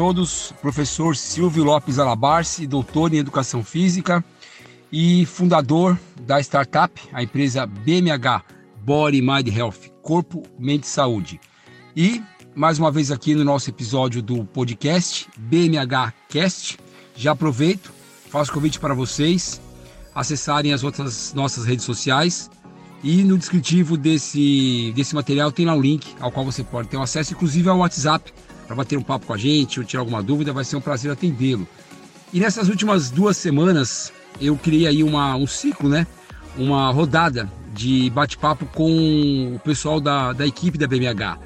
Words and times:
Todos, 0.00 0.54
professor 0.62 1.14
Silvio 1.14 1.62
Lopes 1.62 1.98
Alabarce, 1.98 2.66
doutor 2.66 3.12
em 3.12 3.18
Educação 3.18 3.62
Física 3.62 4.24
e 4.90 5.26
fundador 5.26 5.94
da 6.22 6.40
startup, 6.40 6.98
a 7.12 7.22
empresa 7.22 7.66
BMH, 7.66 8.42
Body 8.82 9.20
Mind 9.20 9.54
Health, 9.54 9.90
Corpo, 10.00 10.42
Mente 10.58 10.84
e 10.84 10.86
Saúde. 10.86 11.38
E 11.94 12.22
mais 12.54 12.78
uma 12.78 12.90
vez 12.90 13.10
aqui 13.10 13.34
no 13.34 13.44
nosso 13.44 13.68
episódio 13.68 14.22
do 14.22 14.42
podcast 14.42 15.28
BMH 15.36 16.14
Cast. 16.30 16.78
Já 17.14 17.32
aproveito, 17.32 17.92
faço 18.30 18.54
convite 18.54 18.80
para 18.80 18.94
vocês 18.94 19.60
acessarem 20.14 20.72
as 20.72 20.82
outras 20.82 21.34
nossas 21.34 21.66
redes 21.66 21.84
sociais 21.84 22.50
e 23.04 23.22
no 23.22 23.36
descritivo 23.36 23.98
desse, 23.98 24.94
desse 24.96 25.14
material 25.14 25.52
tem 25.52 25.66
lá 25.66 25.74
um 25.74 25.80
link 25.82 26.16
ao 26.20 26.32
qual 26.32 26.46
você 26.46 26.64
pode 26.64 26.88
ter 26.88 26.98
acesso, 26.98 27.34
inclusive 27.34 27.68
ao 27.68 27.76
WhatsApp, 27.80 28.32
para 28.70 28.76
bater 28.76 28.96
um 28.96 29.02
papo 29.02 29.26
com 29.26 29.34
a 29.34 29.36
gente 29.36 29.80
ou 29.80 29.84
tirar 29.84 30.02
alguma 30.02 30.22
dúvida, 30.22 30.52
vai 30.52 30.62
ser 30.62 30.76
um 30.76 30.80
prazer 30.80 31.10
atendê-lo. 31.10 31.66
E 32.32 32.38
nessas 32.38 32.68
últimas 32.68 33.10
duas 33.10 33.36
semanas 33.36 34.12
eu 34.40 34.56
criei 34.56 34.86
aí 34.86 35.02
uma, 35.02 35.34
um 35.34 35.44
ciclo, 35.44 35.88
né? 35.88 36.06
Uma 36.56 36.88
rodada 36.92 37.50
de 37.74 38.08
bate-papo 38.10 38.66
com 38.66 39.56
o 39.56 39.58
pessoal 39.58 40.00
da, 40.00 40.32
da 40.32 40.46
equipe 40.46 40.78
da 40.78 40.86
BMH. 40.86 41.36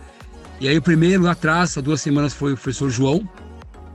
E 0.60 0.68
aí 0.68 0.76
o 0.76 0.82
primeiro 0.82 1.22
lá 1.22 1.30
atrás, 1.30 1.78
há 1.78 1.80
duas 1.80 2.02
semanas, 2.02 2.34
foi 2.34 2.52
o 2.52 2.56
professor 2.56 2.90
João, 2.90 3.26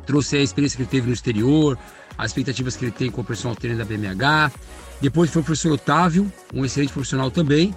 trouxe 0.07 0.35
a 0.37 0.41
experiência 0.41 0.77
que 0.77 0.81
ele 0.81 0.89
teve 0.89 1.05
no 1.05 1.13
exterior, 1.13 1.77
as 2.17 2.31
expectativas 2.31 2.75
que 2.75 2.85
ele 2.85 2.91
tem 2.91 3.11
com 3.11 3.21
o 3.21 3.23
personal 3.23 3.55
trainer 3.55 3.77
da 3.77 3.85
BMH. 3.85 4.51
Depois 4.99 5.29
foi 5.29 5.43
o 5.43 5.45
professor 5.45 5.73
Otávio, 5.73 6.33
um 6.51 6.65
excelente 6.65 6.91
profissional 6.91 7.29
também. 7.29 7.75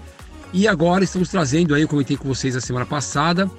E 0.51 0.67
agora 0.67 1.05
estamos 1.05 1.29
trazendo 1.29 1.75
aí, 1.75 1.83
eu 1.83 1.89
comentei 1.89 2.17
com 2.17 2.27
vocês 2.27 2.57
a 2.57 2.61
semana 2.61 2.87
passada, 2.87 3.51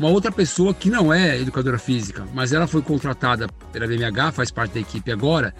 uma 0.00 0.08
outra 0.08 0.32
pessoa 0.32 0.72
que 0.72 0.88
não 0.88 1.12
é 1.12 1.38
educadora 1.38 1.78
física, 1.78 2.26
mas 2.32 2.54
ela 2.54 2.66
foi 2.66 2.80
contratada 2.80 3.46
pela 3.70 3.86
BMH, 3.86 4.32
faz 4.32 4.50
parte 4.50 4.72
da 4.72 4.80
equipe 4.80 5.12
agora, 5.12 5.54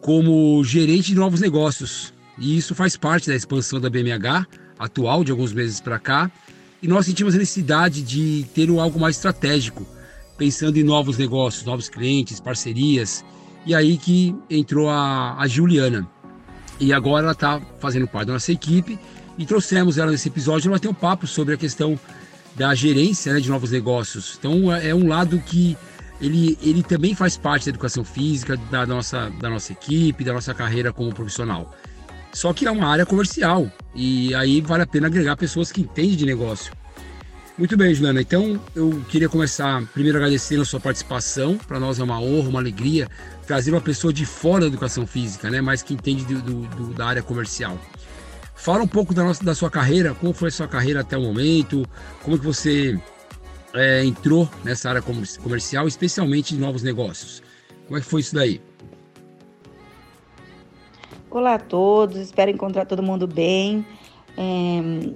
como 0.00 0.64
gerente 0.64 1.12
de 1.12 1.14
novos 1.14 1.40
negócios. 1.40 2.12
E 2.36 2.58
isso 2.58 2.74
faz 2.74 2.96
parte 2.96 3.28
da 3.28 3.36
expansão 3.36 3.80
da 3.80 3.88
BMH 3.88 4.48
atual, 4.76 5.22
de 5.22 5.30
alguns 5.30 5.52
meses 5.52 5.80
para 5.80 5.96
cá. 5.96 6.28
E 6.82 6.88
nós 6.88 7.06
sentimos 7.06 7.36
a 7.36 7.38
necessidade 7.38 8.02
de 8.02 8.44
ter 8.52 8.68
algo 8.68 8.98
mais 8.98 9.14
estratégico, 9.14 9.86
pensando 10.36 10.76
em 10.76 10.82
novos 10.82 11.16
negócios, 11.16 11.64
novos 11.64 11.88
clientes, 11.88 12.40
parcerias. 12.40 13.24
E 13.64 13.76
aí 13.76 13.96
que 13.96 14.34
entrou 14.50 14.90
a, 14.90 15.36
a 15.38 15.46
Juliana. 15.46 16.04
E 16.80 16.92
agora 16.92 17.26
ela 17.26 17.32
está 17.32 17.60
fazendo 17.78 18.08
parte 18.08 18.26
da 18.26 18.32
nossa 18.32 18.50
equipe 18.50 18.98
e 19.38 19.46
trouxemos 19.46 19.98
ela 19.98 20.10
nesse 20.10 20.26
episódio. 20.26 20.68
Ela 20.68 20.80
tem 20.80 20.90
um 20.90 20.94
papo 20.94 21.28
sobre 21.28 21.54
a 21.54 21.56
questão 21.56 21.96
da 22.58 22.74
gerência 22.74 23.32
né, 23.32 23.40
de 23.40 23.48
novos 23.48 23.70
negócios. 23.70 24.36
Então 24.38 24.74
é, 24.74 24.88
é 24.88 24.94
um 24.94 25.06
lado 25.06 25.38
que 25.38 25.76
ele, 26.20 26.58
ele 26.60 26.82
também 26.82 27.14
faz 27.14 27.36
parte 27.36 27.66
da 27.66 27.70
educação 27.70 28.04
física, 28.04 28.56
da 28.70 28.84
nossa, 28.84 29.30
da 29.40 29.48
nossa 29.48 29.72
equipe, 29.72 30.24
da 30.24 30.32
nossa 30.32 30.52
carreira 30.52 30.92
como 30.92 31.14
profissional. 31.14 31.74
Só 32.32 32.52
que 32.52 32.66
é 32.66 32.70
uma 32.70 32.88
área 32.88 33.06
comercial 33.06 33.70
e 33.94 34.34
aí 34.34 34.60
vale 34.60 34.82
a 34.82 34.86
pena 34.86 35.06
agregar 35.06 35.36
pessoas 35.36 35.72
que 35.72 35.80
entendem 35.80 36.16
de 36.16 36.26
negócio. 36.26 36.72
Muito 37.56 37.76
bem, 37.76 37.94
Juliana. 37.94 38.20
Então 38.20 38.60
eu 38.74 39.02
queria 39.08 39.28
começar 39.28 39.82
primeiro 39.92 40.18
agradecendo 40.18 40.62
a 40.62 40.64
sua 40.64 40.78
participação. 40.78 41.56
Para 41.56 41.80
nós 41.80 41.98
é 41.98 42.04
uma 42.04 42.20
honra, 42.20 42.48
uma 42.48 42.60
alegria 42.60 43.08
trazer 43.46 43.70
uma 43.70 43.80
pessoa 43.80 44.12
de 44.12 44.26
fora 44.26 44.60
da 44.62 44.66
educação 44.66 45.06
física, 45.06 45.48
né, 45.48 45.60
mas 45.60 45.82
que 45.82 45.94
entende 45.94 46.24
do, 46.24 46.42
do, 46.42 46.66
do, 46.66 46.94
da 46.94 47.06
área 47.06 47.22
comercial. 47.22 47.80
Fala 48.58 48.82
um 48.82 48.88
pouco 48.88 49.14
da, 49.14 49.22
nossa, 49.22 49.42
da 49.44 49.54
sua 49.54 49.70
carreira, 49.70 50.14
como 50.14 50.32
foi 50.32 50.48
a 50.48 50.50
sua 50.50 50.66
carreira 50.66 51.00
até 51.00 51.16
o 51.16 51.22
momento, 51.22 51.86
como 52.24 52.36
que 52.36 52.44
você 52.44 52.98
é, 53.72 54.04
entrou 54.04 54.48
nessa 54.64 54.88
área 54.88 55.00
comercial, 55.00 55.86
especialmente 55.86 56.56
de 56.56 56.60
novos 56.60 56.82
negócios. 56.82 57.40
Como 57.86 57.96
é 57.96 58.00
que 58.00 58.06
foi 58.06 58.20
isso 58.20 58.34
daí? 58.34 58.60
Olá 61.30 61.54
a 61.54 61.58
todos, 61.60 62.18
espero 62.18 62.50
encontrar 62.50 62.84
todo 62.84 63.00
mundo 63.00 63.28
bem, 63.28 63.86
é, 64.36 65.12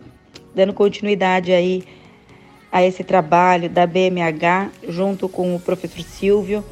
dando 0.54 0.72
continuidade 0.72 1.52
aí 1.52 1.82
a 2.70 2.84
esse 2.84 3.02
trabalho 3.02 3.68
da 3.68 3.88
BMH 3.88 4.70
junto 4.88 5.28
com 5.28 5.56
o 5.56 5.60
professor 5.60 6.02
Silvio. 6.02 6.64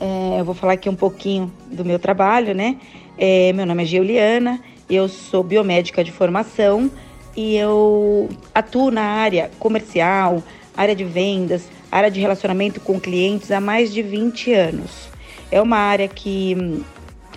É, 0.00 0.40
eu 0.40 0.44
vou 0.44 0.56
falar 0.56 0.72
aqui 0.72 0.88
um 0.88 0.96
pouquinho 0.96 1.52
do 1.70 1.84
meu 1.84 2.00
trabalho, 2.00 2.52
né? 2.52 2.80
É, 3.16 3.52
meu 3.52 3.64
nome 3.64 3.84
é 3.84 3.86
Giuliana 3.86 4.60
eu 4.88 5.08
sou 5.08 5.42
biomédica 5.42 6.02
de 6.02 6.12
formação 6.12 6.90
e 7.36 7.56
eu 7.56 8.28
atuo 8.54 8.90
na 8.90 9.02
área 9.02 9.50
comercial, 9.58 10.42
área 10.76 10.94
de 10.94 11.04
vendas, 11.04 11.68
área 11.90 12.10
de 12.10 12.20
relacionamento 12.20 12.80
com 12.80 13.00
clientes 13.00 13.50
há 13.50 13.60
mais 13.60 13.92
de 13.92 14.02
20 14.02 14.52
anos. 14.52 15.08
É 15.50 15.60
uma 15.60 15.78
área 15.78 16.08
que 16.08 16.56
hum, 16.58 16.82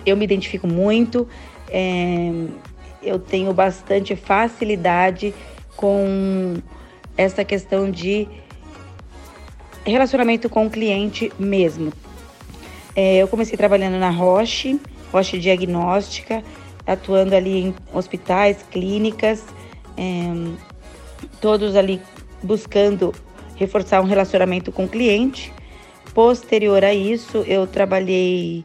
eu 0.06 0.16
me 0.16 0.24
identifico 0.24 0.66
muito, 0.66 1.28
é, 1.68 2.30
eu 3.02 3.18
tenho 3.18 3.52
bastante 3.52 4.16
facilidade 4.16 5.34
com 5.76 6.56
essa 7.16 7.44
questão 7.44 7.90
de 7.90 8.28
relacionamento 9.84 10.48
com 10.48 10.66
o 10.66 10.70
cliente 10.70 11.32
mesmo. 11.38 11.92
É, 12.94 13.18
eu 13.18 13.28
comecei 13.28 13.56
trabalhando 13.56 13.98
na 13.98 14.10
Roche, 14.10 14.80
Roche 15.12 15.38
Diagnóstica, 15.38 16.42
atuando 16.90 17.36
ali 17.36 17.58
em 17.58 17.74
hospitais, 17.94 18.64
clínicas, 18.68 19.44
é, 19.96 20.32
todos 21.40 21.76
ali 21.76 22.00
buscando 22.42 23.14
reforçar 23.54 24.00
um 24.00 24.04
relacionamento 24.04 24.72
com 24.72 24.84
o 24.84 24.88
cliente. 24.88 25.52
Posterior 26.12 26.84
a 26.84 26.92
isso, 26.92 27.44
eu 27.46 27.64
trabalhei 27.66 28.64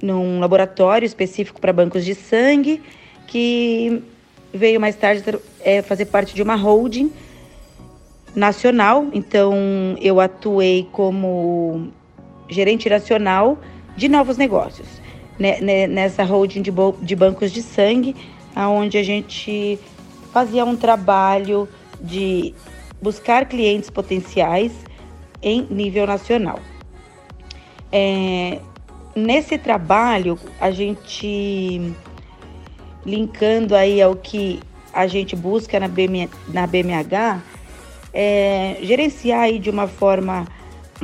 num 0.00 0.38
laboratório 0.38 1.04
específico 1.04 1.60
para 1.60 1.72
bancos 1.72 2.04
de 2.04 2.14
sangue, 2.14 2.80
que 3.26 4.00
veio 4.54 4.80
mais 4.80 4.94
tarde 4.94 5.24
é, 5.60 5.82
fazer 5.82 6.06
parte 6.06 6.34
de 6.34 6.42
uma 6.42 6.54
holding 6.54 7.12
nacional. 8.32 9.08
Então, 9.12 9.52
eu 10.00 10.20
atuei 10.20 10.88
como 10.92 11.88
gerente 12.48 12.88
nacional 12.88 13.58
de 13.96 14.08
novos 14.08 14.36
negócios 14.36 14.99
nessa 15.88 16.22
holding 16.22 16.62
de, 16.62 17.16
bancos 17.16 17.50
de 17.50 17.62
sangue, 17.62 18.14
onde 18.54 18.98
a 18.98 19.02
gente 19.02 19.78
fazia 20.32 20.64
um 20.64 20.76
trabalho 20.76 21.68
de 22.00 22.54
buscar 23.00 23.46
clientes 23.46 23.88
potenciais 23.88 24.72
em 25.42 25.66
nível 25.70 26.06
nacional. 26.06 26.60
É, 27.90 28.60
nesse 29.16 29.58
trabalho, 29.58 30.38
a 30.60 30.70
gente 30.70 31.94
linkando 33.04 33.74
aí 33.74 34.00
ao 34.00 34.14
que 34.14 34.60
a 34.92 35.06
gente 35.06 35.34
busca 35.34 35.80
na, 35.80 35.88
BM, 35.88 36.28
na 36.48 36.66
BMH, 36.66 37.40
é, 38.12 38.76
gerenciar 38.82 39.40
aí 39.40 39.58
de 39.58 39.70
uma 39.70 39.86
forma 39.86 40.46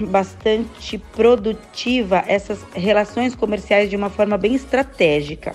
bastante 0.04 0.98
produtiva 0.98 2.22
essas 2.26 2.62
relações 2.74 3.34
comerciais 3.34 3.88
de 3.88 3.96
uma 3.96 4.10
forma 4.10 4.36
bem 4.36 4.54
estratégica, 4.54 5.54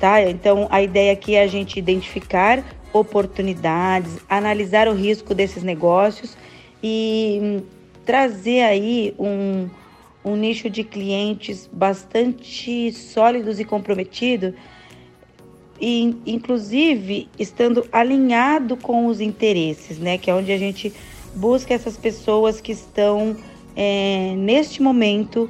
tá? 0.00 0.22
Então 0.22 0.66
a 0.70 0.82
ideia 0.82 1.12
aqui 1.12 1.34
é 1.34 1.42
a 1.42 1.46
gente 1.46 1.78
identificar 1.78 2.62
oportunidades, 2.92 4.18
analisar 4.28 4.88
o 4.88 4.94
risco 4.94 5.34
desses 5.34 5.62
negócios 5.62 6.36
e 6.82 7.38
hum, 7.42 7.62
trazer 8.04 8.62
aí 8.62 9.14
um, 9.18 9.68
um 10.24 10.36
nicho 10.36 10.68
de 10.68 10.84
clientes 10.84 11.68
bastante 11.72 12.92
sólidos 12.92 13.60
e 13.60 13.64
comprometidos 13.64 14.54
e 15.80 16.16
inclusive 16.26 17.28
estando 17.38 17.86
alinhado 17.92 18.76
com 18.76 19.06
os 19.06 19.20
interesses, 19.20 19.98
né? 19.98 20.18
Que 20.18 20.30
é 20.30 20.34
onde 20.34 20.50
a 20.50 20.58
gente 20.58 20.92
busca 21.38 21.72
essas 21.72 21.96
pessoas 21.96 22.60
que 22.60 22.72
estão 22.72 23.36
é, 23.76 24.34
neste 24.36 24.82
momento 24.82 25.48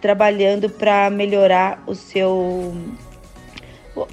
trabalhando 0.00 0.68
para 0.68 1.10
melhorar 1.10 1.82
o 1.86 1.94
seu 1.94 2.74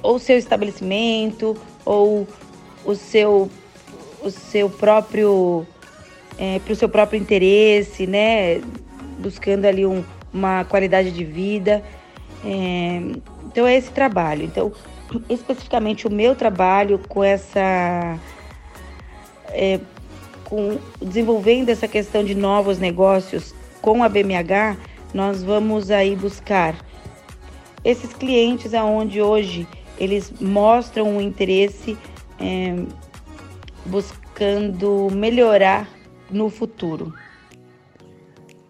ou 0.02 0.18
seu 0.18 0.38
estabelecimento 0.38 1.56
ou 1.84 2.26
o 2.84 2.94
seu 2.94 3.50
o 4.22 4.30
seu 4.30 4.70
próprio 4.70 5.66
é, 6.38 6.58
para 6.58 6.72
o 6.72 6.76
seu 6.76 6.88
próprio 6.88 7.20
interesse, 7.20 8.06
né? 8.06 8.60
Buscando 9.18 9.66
ali 9.66 9.86
um, 9.86 10.02
uma 10.32 10.64
qualidade 10.64 11.10
de 11.10 11.24
vida. 11.24 11.82
É, 12.44 13.00
então 13.46 13.66
é 13.66 13.76
esse 13.76 13.90
trabalho. 13.90 14.44
Então 14.44 14.72
especificamente 15.28 16.06
o 16.06 16.10
meu 16.10 16.34
trabalho 16.34 16.98
com 17.08 17.22
essa 17.22 18.18
é, 19.50 19.78
com 20.54 20.78
desenvolvendo 21.04 21.70
essa 21.70 21.88
questão 21.88 22.22
de 22.22 22.32
novos 22.32 22.78
negócios 22.78 23.52
com 23.82 24.04
a 24.04 24.08
BMH, 24.08 24.76
nós 25.12 25.42
vamos 25.42 25.90
aí 25.90 26.14
buscar 26.14 26.76
esses 27.84 28.12
clientes 28.12 28.72
aonde 28.72 29.20
hoje 29.20 29.66
eles 29.98 30.32
mostram 30.40 31.16
um 31.16 31.20
interesse 31.20 31.98
é, 32.38 32.76
buscando 33.84 35.08
melhorar 35.10 35.88
no 36.30 36.48
futuro. 36.48 37.12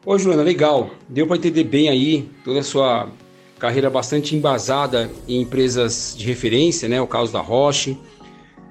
Ô, 0.06 0.16
Joana, 0.16 0.42
legal. 0.42 0.88
Deu 1.06 1.26
para 1.26 1.37
entender 1.37 1.64
bem 1.64 1.90
aí 1.90 2.30
toda 2.42 2.60
a 2.60 2.64
sua 2.64 3.10
carreira 3.58 3.90
bastante 3.90 4.34
embasada 4.34 5.10
em 5.28 5.42
empresas 5.42 6.14
de 6.16 6.25
referência, 6.25 6.88
né? 6.88 6.98
O 7.00 7.06
caso 7.06 7.30
da 7.30 7.40
Roche. 7.40 7.98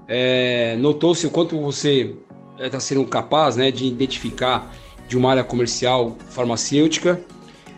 É, 0.08 0.76
Notou-se 0.78 1.26
o 1.26 1.30
quanto 1.30 1.60
você 1.60 2.16
está 2.68 2.80
sendo 2.80 3.06
capaz 3.06 3.56
né, 3.56 3.72
de 3.72 3.86
identificar 3.86 4.74
de 5.08 5.18
uma 5.18 5.32
área 5.32 5.44
comercial 5.44 6.18
farmacêutica, 6.30 7.22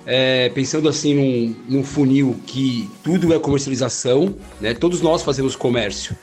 é, 0.06 0.50
pensando 0.50 0.88
assim 0.88 1.14
num, 1.16 1.78
num, 1.78 1.84
funil 1.84 2.40
que 2.46 2.90
tudo 3.04 3.34
é 3.34 3.40
comercialização, 3.40 4.36
né? 4.62 4.74
Todos 4.74 5.02
nós 5.02 5.24
fazemos 5.24 5.56
comércio 5.56 6.16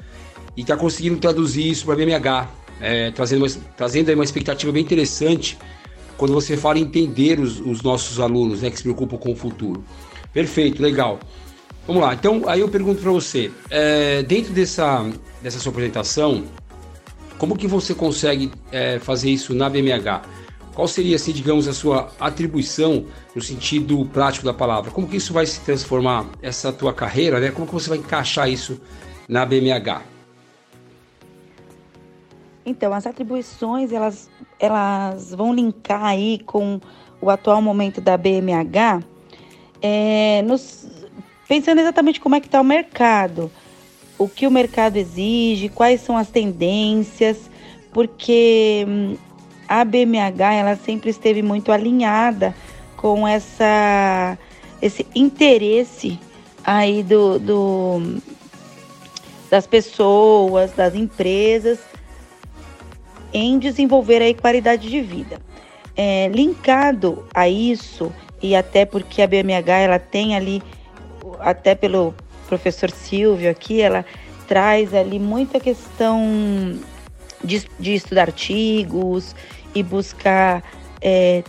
e 0.56 0.61
está 0.61 0.76
conseguindo 0.76 1.17
traduzir 1.19 1.69
isso 1.69 1.85
para 1.85 1.94
a 1.94 1.97
BMH, 1.97 2.49
é, 2.81 3.11
trazendo, 3.11 3.44
uma, 3.44 3.50
trazendo 3.76 4.12
uma 4.12 4.25
expectativa 4.25 4.70
bem 4.70 4.82
interessante 4.82 5.58
quando 6.17 6.32
você 6.32 6.56
fala 6.56 6.79
em 6.79 6.82
entender 6.82 7.41
os, 7.41 7.58
os 7.61 7.82
nossos 7.82 8.20
alunos 8.20 8.62
né, 8.62 8.70
que 8.70 8.76
se 8.76 8.82
preocupam 8.85 9.17
com 9.17 9.32
o 9.32 9.37
futuro. 9.37 9.85
Perfeito, 10.32 10.81
legal. 10.81 11.19
Vamos 11.87 12.03
lá, 12.03 12.15
então 12.15 12.43
aí 12.47 12.61
eu 12.61 12.69
pergunto 12.69 13.03
para 13.03 13.11
você, 13.11 13.50
é, 13.69 14.23
dentro 14.23 14.53
dessa, 14.53 15.05
dessa 15.43 15.58
sua 15.58 15.73
apresentação, 15.73 16.44
como 17.43 17.56
que 17.56 17.67
você 17.67 17.93
consegue 17.93 18.53
é, 18.71 19.00
fazer 19.00 19.29
isso 19.29 19.53
na 19.53 19.69
BMH? 19.69 20.23
Qual 20.77 20.87
seria, 20.87 21.17
assim, 21.17 21.33
digamos, 21.33 21.67
a 21.67 21.73
sua 21.73 22.09
atribuição 22.21 23.06
no 23.35 23.43
sentido 23.43 24.06
prático 24.12 24.44
da 24.44 24.55
palavra? 24.55 24.93
Como 24.93 25.09
que 25.09 25.17
isso 25.17 25.33
vai 25.33 25.44
se 25.44 25.59
transformar, 25.62 26.25
essa 26.41 26.73
tua 26.73 26.94
carreira, 26.94 27.41
né? 27.41 27.50
Como 27.50 27.67
que 27.67 27.75
você 27.75 27.89
vai 27.89 27.99
encaixar 27.99 28.49
isso 28.49 28.81
na 29.29 29.44
BMH? 29.44 30.03
Então, 32.65 32.94
as 32.94 33.09
atribuições, 33.09 33.91
elas, 33.91 34.31
elas 34.61 35.35
vão 35.35 35.53
linkar 35.53 36.05
aí 36.05 36.39
com 36.47 36.81
o 37.21 37.29
atual 37.29 37.61
momento 37.61 38.00
da 38.00 38.17
BMH, 38.17 39.03
é, 39.83 40.43
nos, 40.43 40.87
pensando 41.49 41.81
exatamente 41.81 42.21
como 42.21 42.37
é 42.37 42.41
que 42.41 42.47
está 42.47 42.61
o 42.61 42.65
mercado, 42.65 43.50
o 44.19 44.29
que 44.29 44.47
o 44.47 44.50
mercado 44.50 44.97
exige, 44.97 45.69
quais 45.69 46.00
são 46.00 46.17
as 46.17 46.29
tendências, 46.29 47.50
porque 47.93 48.85
hum, 48.88 49.17
a 49.69 49.85
BMH 49.85 50.55
ela 50.55 50.76
sempre 50.76 51.11
esteve 51.11 51.43
muito 51.43 51.73
alinhada 51.73 52.55
com 52.97 53.26
essa, 53.26 54.38
esse 54.81 55.06
interesse 55.14 56.19
aí 56.64 57.03
do, 57.03 57.38
do 57.38 58.23
das 59.50 59.67
pessoas, 59.67 60.73
das 60.73 60.94
empresas 60.94 61.79
em 63.32 63.58
desenvolver 63.58 64.23
aí 64.23 64.35
qualidade 64.35 64.88
de 64.88 65.00
vida. 65.00 65.38
É, 65.97 66.29
linkado 66.29 67.26
a 67.35 67.49
isso, 67.49 68.12
e 68.43 68.56
até 68.56 68.85
porque 68.85 69.20
a 69.20 69.26
BMH 69.26 69.79
ela 69.79 69.99
tem 69.99 70.35
ali, 70.35 70.62
até 71.41 71.75
pelo 71.75 72.15
professor 72.53 72.91
Silvio 72.91 73.51
aqui, 73.51 73.81
ela 73.81 74.05
traz 74.47 74.93
ali 74.93 75.19
muita 75.19 75.59
questão 75.59 76.79
de, 77.43 77.67
de 77.81 77.95
estudar 77.95 78.29
artigos 78.29 79.35
e 79.75 79.83
buscar 79.83 80.63
é, 81.01 81.43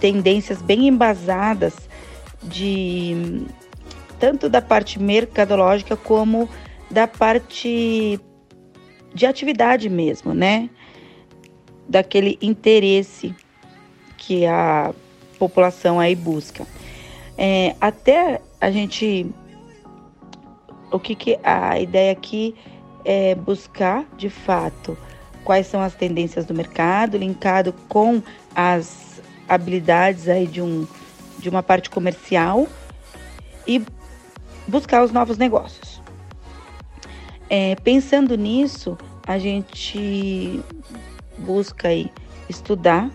tendências 0.00 0.62
bem 0.62 0.88
embasadas 0.88 1.74
de 2.42 3.44
tanto 4.18 4.48
da 4.48 4.62
parte 4.62 4.98
mercadológica 4.98 5.94
como 5.94 6.48
da 6.90 7.06
parte 7.06 8.18
de 9.12 9.26
atividade 9.26 9.90
mesmo, 9.90 10.32
né? 10.32 10.70
daquele 11.86 12.38
interesse 12.40 13.34
que 14.16 14.46
a 14.46 14.94
população 15.38 16.00
aí 16.00 16.14
busca. 16.14 16.66
É, 17.36 17.74
até 17.78 18.40
a 18.60 18.70
gente, 18.70 19.26
o 20.90 20.98
que, 20.98 21.14
que 21.14 21.38
a 21.42 21.78
ideia 21.78 22.12
aqui 22.12 22.54
é 23.04 23.34
buscar 23.34 24.04
de 24.16 24.28
fato 24.28 24.96
quais 25.44 25.66
são 25.66 25.80
as 25.80 25.94
tendências 25.94 26.44
do 26.44 26.54
mercado, 26.54 27.16
linkado 27.16 27.72
com 27.88 28.22
as 28.54 29.20
habilidades 29.48 30.28
aí 30.28 30.46
de, 30.46 30.60
um, 30.60 30.86
de 31.38 31.48
uma 31.48 31.62
parte 31.62 31.90
comercial 31.90 32.68
e 33.66 33.82
buscar 34.68 35.02
os 35.02 35.10
novos 35.10 35.38
negócios. 35.38 36.00
É, 37.48 37.74
pensando 37.76 38.36
nisso, 38.36 38.96
a 39.26 39.38
gente 39.38 40.60
busca 41.38 41.88
aí 41.88 42.10
estudar 42.48 43.10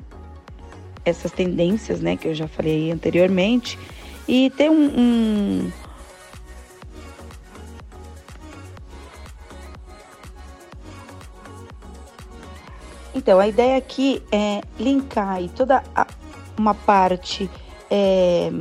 essas 1.05 1.31
tendências, 1.31 2.01
né, 2.01 2.17
que 2.17 2.27
eu 2.27 2.33
já 2.33 2.47
falei 2.47 2.91
anteriormente, 2.91 3.77
e 4.27 4.49
ter 4.49 4.69
um, 4.69 4.91
um 4.99 5.71
Então, 13.25 13.39
a 13.39 13.47
ideia 13.47 13.75
aqui 13.75 14.21
é 14.31 14.61
linkar 14.79 15.41
toda 15.55 15.83
a, 15.95 16.05
uma 16.55 16.75
parte 16.75 17.49
é, 17.89 18.51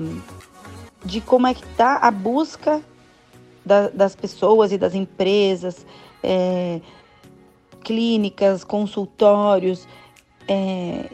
de 1.05 1.21
como 1.21 1.47
é 1.47 1.53
que 1.53 1.63
está 1.63 1.99
a 1.99 2.11
busca 2.11 2.81
da, 3.63 3.91
das 3.91 4.17
pessoas 4.17 4.73
e 4.73 4.79
das 4.79 4.95
empresas, 4.95 5.85
é, 6.23 6.81
clínicas, 7.83 8.65
consultórios 8.65 9.87
é, 10.49 11.11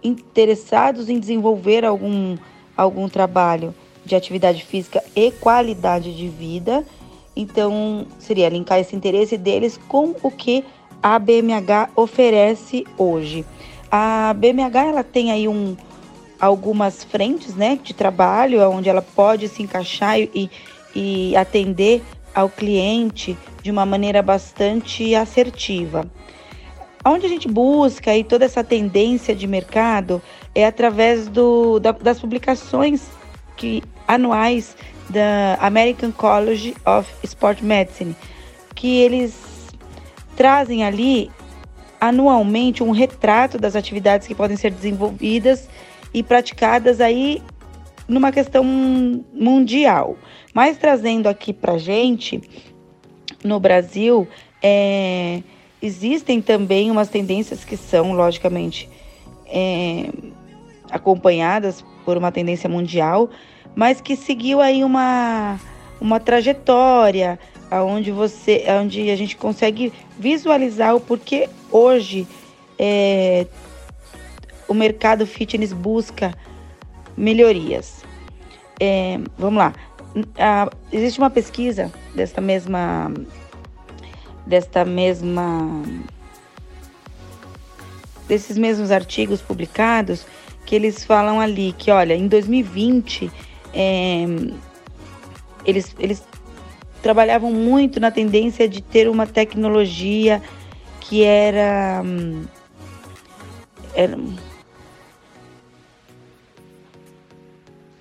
interessados 0.00 1.08
em 1.08 1.18
desenvolver 1.18 1.84
algum, 1.84 2.38
algum 2.76 3.08
trabalho 3.08 3.74
de 4.04 4.14
atividade 4.14 4.64
física 4.64 5.02
e 5.16 5.32
qualidade 5.32 6.16
de 6.16 6.28
vida. 6.28 6.86
Então, 7.34 8.06
seria 8.16 8.48
linkar 8.48 8.78
esse 8.78 8.94
interesse 8.94 9.36
deles 9.36 9.76
com 9.88 10.14
o 10.22 10.30
que 10.30 10.64
a 11.02 11.18
BMH 11.18 11.90
oferece 11.96 12.84
hoje. 12.96 13.44
A 13.90 14.34
BMH 14.34 14.88
ela 14.88 15.04
tem 15.04 15.32
aí 15.32 15.48
um, 15.48 15.76
algumas 16.40 17.04
frentes 17.04 17.54
né, 17.54 17.78
de 17.82 17.92
trabalho 17.92 18.60
onde 18.70 18.88
ela 18.88 19.02
pode 19.02 19.48
se 19.48 19.62
encaixar 19.62 20.18
e, 20.18 20.50
e 20.94 21.36
atender 21.36 22.02
ao 22.34 22.48
cliente 22.48 23.36
de 23.62 23.70
uma 23.70 23.84
maneira 23.84 24.22
bastante 24.22 25.14
assertiva. 25.14 26.08
Onde 27.04 27.26
a 27.26 27.28
gente 27.28 27.48
busca 27.48 28.10
aí 28.10 28.22
toda 28.22 28.44
essa 28.44 28.62
tendência 28.62 29.34
de 29.34 29.46
mercado 29.46 30.22
é 30.54 30.66
através 30.66 31.28
do, 31.28 31.80
da, 31.80 31.92
das 31.92 32.20
publicações 32.20 33.08
que, 33.56 33.82
anuais 34.06 34.76
da 35.08 35.58
American 35.60 36.12
College 36.12 36.76
of 36.86 37.10
Sport 37.22 37.62
Medicine, 37.62 38.14
que 38.74 38.98
eles 38.98 39.49
trazem 40.40 40.82
ali 40.82 41.30
anualmente 42.00 42.82
um 42.82 42.92
retrato 42.92 43.58
das 43.58 43.76
atividades 43.76 44.26
que 44.26 44.34
podem 44.34 44.56
ser 44.56 44.70
desenvolvidas 44.70 45.68
e 46.14 46.22
praticadas 46.22 46.98
aí 46.98 47.42
numa 48.08 48.32
questão 48.32 48.64
mundial. 48.64 50.16
Mas 50.54 50.78
trazendo 50.78 51.28
aqui 51.28 51.52
para 51.52 51.76
gente, 51.76 52.40
no 53.44 53.60
Brasil, 53.60 54.26
é, 54.62 55.42
existem 55.82 56.40
também 56.40 56.90
umas 56.90 57.10
tendências 57.10 57.62
que 57.62 57.76
são, 57.76 58.14
logicamente, 58.14 58.88
é, 59.46 60.08
acompanhadas 60.90 61.84
por 62.02 62.16
uma 62.16 62.32
tendência 62.32 62.66
mundial, 62.66 63.28
mas 63.76 64.00
que 64.00 64.16
seguiu 64.16 64.62
aí 64.62 64.82
uma, 64.82 65.60
uma 66.00 66.18
trajetória 66.18 67.38
onde 67.70 68.10
você, 68.10 68.64
onde 68.80 69.10
a 69.10 69.16
gente 69.16 69.36
consegue 69.36 69.92
visualizar 70.18 70.94
o 70.94 71.00
porquê 71.00 71.48
hoje 71.70 72.26
é, 72.78 73.46
o 74.66 74.74
mercado 74.74 75.26
fitness 75.26 75.72
busca 75.72 76.34
melhorias. 77.16 78.02
É, 78.80 79.20
vamos 79.38 79.58
lá, 79.58 79.74
existe 80.92 81.18
uma 81.18 81.30
pesquisa 81.30 81.92
desta 82.14 82.40
mesma 82.40 83.12
desta 84.46 84.84
mesma 84.84 85.82
desses 88.26 88.56
mesmos 88.56 88.90
artigos 88.90 89.40
publicados 89.40 90.26
que 90.64 90.74
eles 90.74 91.04
falam 91.04 91.40
ali 91.40 91.72
que 91.76 91.90
olha 91.90 92.14
em 92.14 92.26
2020 92.26 93.30
é, 93.72 94.24
eles 95.64 95.94
eles 95.98 96.22
trabalhavam 97.02 97.52
muito 97.52 97.98
na 97.98 98.10
tendência 98.10 98.68
de 98.68 98.80
ter 98.80 99.08
uma 99.08 99.26
tecnologia 99.26 100.42
que 101.00 101.24
era, 101.24 102.02
era 103.94 104.16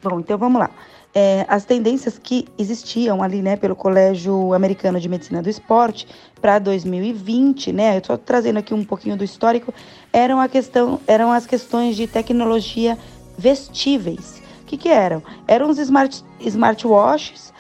bom 0.02 0.20
então 0.20 0.38
vamos 0.38 0.60
lá 0.60 0.70
é, 1.14 1.46
as 1.48 1.66
tendências 1.66 2.20
que 2.20 2.48
existiam 2.58 3.24
ali, 3.24 3.42
né, 3.42 3.56
pelo 3.56 3.76
Colégio 3.76 4.54
Americano 4.54 5.00
de 5.00 5.10
Medicina 5.10 5.42
do 5.42 5.50
Esporte 5.50 6.08
para 6.40 6.60
2020, 6.60 7.74
né, 7.74 7.96
eu 7.96 8.00
estou 8.00 8.18
trazendo 8.18 8.60
aqui 8.60 8.74
um 8.74 8.86
pouquinho 8.86 9.18
do 9.18 9.24
histórico, 9.24 9.74
eram, 10.14 10.40
a 10.40 10.48
questão, 10.48 11.00
eram 11.08 11.32
as 11.32 11.46
questões 11.46 11.96
de 11.96 12.08
tecnologia 12.08 12.98
vestíveis. 13.38 14.42
O 14.62 14.66
que, 14.66 14.78
que 14.78 14.90
eram? 14.90 15.24
Eram 15.48 15.70
os 15.70 15.80
smart, 15.80 16.24
smartwatches, 16.42 17.52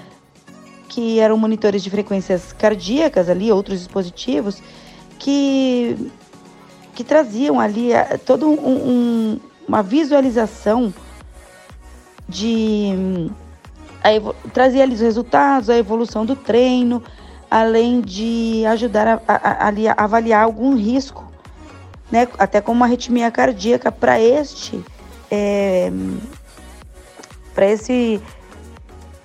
que 0.90 1.20
eram 1.20 1.38
monitores 1.38 1.84
de 1.84 1.90
frequências 1.90 2.52
cardíacas 2.52 3.30
ali, 3.30 3.52
outros 3.52 3.80
dispositivos, 3.80 4.62
que, 5.18 6.12
que 6.96 7.04
traziam 7.04 7.60
ali 7.60 7.94
eh, 7.94 8.18
toda 8.18 8.46
um, 8.46 8.54
um, 8.54 9.40
uma 9.68 9.84
visualização 9.84 10.94
de. 12.28 13.30
A, 14.04 14.50
trazia 14.52 14.84
ali 14.84 14.96
os 14.96 15.02
resultados, 15.02 15.70
a 15.70 15.78
evolução 15.78 16.26
do 16.26 16.36
treino, 16.36 17.04
além 17.50 18.02
de 18.02 18.66
ajudar 18.66 19.08
a, 19.08 19.22
a, 19.28 19.68
a, 19.68 19.70
a 19.70 20.04
avaliar 20.04 20.44
algum 20.44 20.76
risco, 20.76 21.32
né, 22.12 22.28
até 22.38 22.60
como 22.60 22.80
uma 22.80 22.86
arritmia 22.86 23.30
cardíaca 23.30 23.92
para 23.92 24.20
este 24.20 24.84
é, 25.30 25.92
para 27.54 27.68
esse 27.68 28.22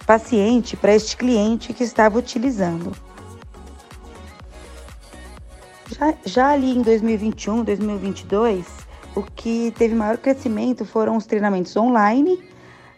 paciente, 0.07 0.77
para 0.77 0.95
este 0.95 1.17
cliente 1.17 1.73
que 1.73 1.83
estava 1.83 2.19
utilizando. 2.19 2.93
Já, 5.91 6.15
já 6.25 6.49
ali 6.49 6.77
em 6.77 6.83
2021, 6.83 7.63
2022, 7.63 8.67
o 9.15 9.23
que 9.23 9.73
teve 9.77 9.95
maior 9.95 10.17
crescimento 10.17 10.85
foram 10.85 11.17
os 11.17 11.27
treinamentos 11.27 11.77
online, 11.77 12.43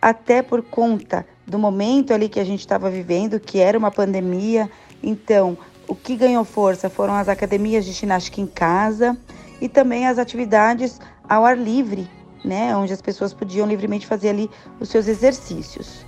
até 0.00 0.40
por 0.40 0.62
conta 0.62 1.26
do 1.46 1.58
momento 1.58 2.12
ali 2.14 2.28
que 2.28 2.40
a 2.40 2.44
gente 2.44 2.60
estava 2.60 2.90
vivendo, 2.90 3.38
que 3.38 3.58
era 3.58 3.78
uma 3.78 3.90
pandemia. 3.90 4.70
Então, 5.02 5.58
o 5.86 5.94
que 5.94 6.16
ganhou 6.16 6.44
força 6.44 6.88
foram 6.88 7.14
as 7.14 7.28
academias 7.28 7.84
de 7.84 7.92
ginástica 7.92 8.40
em 8.40 8.46
casa 8.46 9.16
e 9.60 9.68
também 9.68 10.06
as 10.06 10.18
atividades 10.18 11.00
ao 11.28 11.44
ar 11.44 11.56
livre, 11.56 12.08
né, 12.44 12.74
onde 12.76 12.92
as 12.92 13.02
pessoas 13.02 13.34
podiam 13.34 13.66
livremente 13.66 14.06
fazer 14.06 14.30
ali 14.30 14.50
os 14.80 14.88
seus 14.88 15.08
exercícios. 15.08 16.05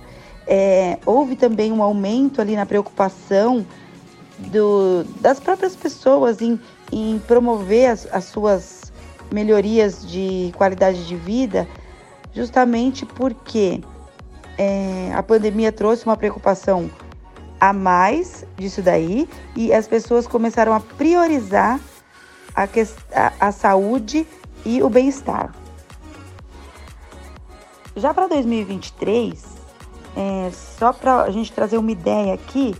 É, 0.51 0.97
houve 1.05 1.35
também 1.35 1.71
um 1.71 1.83
aumento 1.83 2.41
ali 2.41 2.55
na 2.55 2.65
preocupação 2.65 3.63
do, 4.39 5.03
das 5.21 5.39
próprias 5.39 5.75
pessoas 5.75 6.41
em, 6.41 6.59
em 6.91 7.19
promover 7.19 7.91
as, 7.91 8.07
as 8.11 8.23
suas 8.25 8.91
melhorias 9.31 10.03
de 10.09 10.51
qualidade 10.57 11.05
de 11.05 11.15
vida, 11.15 11.67
justamente 12.33 13.05
porque 13.05 13.79
é, 14.57 15.11
a 15.13 15.21
pandemia 15.21 15.71
trouxe 15.71 16.07
uma 16.07 16.17
preocupação 16.17 16.89
a 17.59 17.71
mais 17.71 18.43
disso 18.57 18.81
daí 18.81 19.29
e 19.55 19.71
as 19.71 19.87
pessoas 19.87 20.25
começaram 20.25 20.73
a 20.73 20.79
priorizar 20.79 21.79
a, 22.55 22.63
a, 22.63 23.47
a 23.47 23.51
saúde 23.51 24.25
e 24.65 24.81
o 24.81 24.89
bem-estar. 24.89 25.53
Já 27.95 28.13
para 28.13 28.27
2023, 28.27 29.58
é, 30.15 30.51
só 30.51 30.91
para 30.93 31.23
a 31.23 31.31
gente 31.31 31.51
trazer 31.51 31.77
uma 31.77 31.91
ideia 31.91 32.33
aqui, 32.33 32.75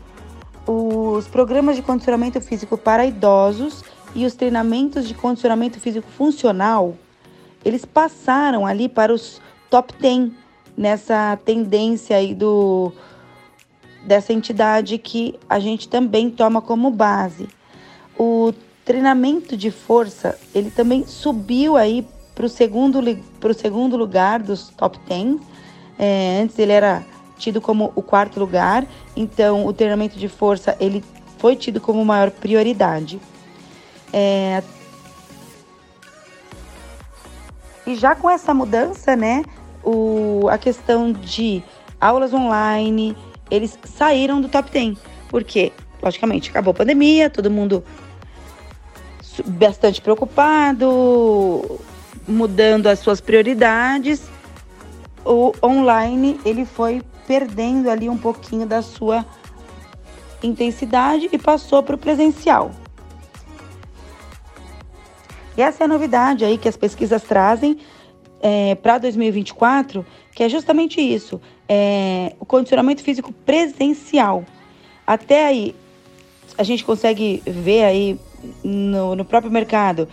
os 0.67 1.27
programas 1.27 1.75
de 1.75 1.81
condicionamento 1.81 2.39
físico 2.41 2.77
para 2.77 3.05
idosos 3.05 3.83
e 4.13 4.25
os 4.25 4.35
treinamentos 4.35 5.07
de 5.07 5.13
condicionamento 5.13 5.79
físico 5.79 6.07
funcional, 6.11 6.95
eles 7.63 7.85
passaram 7.85 8.65
ali 8.65 8.87
para 8.87 9.13
os 9.13 9.41
top 9.69 9.93
10 9.99 10.31
nessa 10.77 11.37
tendência 11.43 12.15
aí 12.15 12.33
do 12.33 12.91
dessa 14.05 14.31
entidade 14.31 14.97
que 14.97 15.37
a 15.49 15.59
gente 15.59 15.89
também 15.89 16.29
toma 16.29 16.61
como 16.61 16.89
base. 16.89 17.49
O 18.17 18.53
treinamento 18.85 19.57
de 19.57 19.69
força, 19.71 20.39
ele 20.55 20.71
também 20.71 21.05
subiu 21.05 21.75
aí 21.75 22.07
para 22.33 22.45
o 22.45 22.49
segundo, 22.49 23.01
segundo 23.55 23.97
lugar 23.97 24.41
dos 24.41 24.69
top 24.69 24.97
10. 25.07 25.41
É, 25.97 26.39
antes 26.41 26.57
ele 26.57 26.71
era 26.71 27.05
tido 27.39 27.59
como 27.59 27.91
o 27.95 28.01
quarto 28.03 28.39
lugar, 28.39 28.85
então 29.15 29.65
o 29.65 29.73
treinamento 29.73 30.19
de 30.19 30.27
força 30.27 30.75
ele 30.79 31.03
foi 31.39 31.55
tido 31.55 31.81
como 31.81 32.03
maior 32.05 32.29
prioridade. 32.29 33.19
É, 34.13 34.61
e 37.87 37.95
já 37.95 38.13
com 38.13 38.29
essa 38.29 38.53
mudança, 38.53 39.15
né, 39.15 39.43
o, 39.83 40.47
a 40.49 40.57
questão 40.57 41.11
de 41.11 41.63
aulas 41.99 42.33
online, 42.33 43.15
eles 43.49 43.79
saíram 43.83 44.41
do 44.41 44.49
top 44.49 44.69
10. 44.69 44.97
Porque, 45.29 45.71
logicamente, 46.01 46.49
acabou 46.49 46.71
a 46.71 46.75
pandemia, 46.75 47.29
todo 47.29 47.49
mundo 47.49 47.83
bastante 49.45 50.01
preocupado, 50.01 51.79
mudando 52.27 52.87
as 52.87 52.99
suas 52.99 53.21
prioridades, 53.21 54.29
o 55.25 55.53
online 55.63 56.39
ele 56.45 56.65
foi 56.65 57.01
perdendo 57.29 57.91
ali 57.91 58.09
um 58.09 58.17
pouquinho 58.17 58.65
da 58.65 58.81
sua 58.81 59.23
intensidade 60.41 61.29
e 61.31 61.37
passou 61.37 61.83
para 61.83 61.93
o 61.93 61.97
presencial. 61.97 62.71
E 65.55 65.61
essa 65.61 65.83
é 65.83 65.85
a 65.85 65.87
novidade 65.87 66.43
aí 66.43 66.57
que 66.57 66.67
as 66.67 66.75
pesquisas 66.75 67.21
trazem 67.21 67.77
é, 68.41 68.73
para 68.73 68.97
2024, 68.97 70.03
que 70.33 70.41
é 70.41 70.49
justamente 70.49 70.99
isso, 70.99 71.39
é, 71.67 72.33
o 72.39 72.45
condicionamento 72.47 73.03
físico 73.03 73.31
presencial. 73.31 74.43
Até 75.05 75.45
aí, 75.45 75.75
a 76.57 76.63
gente 76.63 76.83
consegue 76.83 77.43
ver 77.45 77.83
aí 77.83 78.19
no, 78.63 79.15
no 79.15 79.23
próprio 79.23 79.51
mercado 79.51 80.07